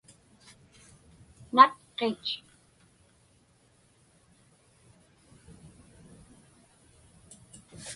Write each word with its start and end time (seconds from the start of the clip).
natqit 1.55 2.25